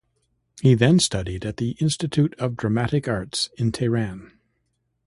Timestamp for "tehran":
3.71-4.31